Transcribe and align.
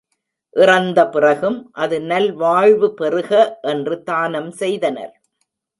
இறந்தபிறகும் 0.55 1.59
அது 1.71 2.01
நல் 2.01 2.31
வாழ்வு 2.33 2.93
பெறுக 2.93 3.31
என்று 3.61 4.03
தானம் 4.03 4.51
செய்தனர். 4.51 5.13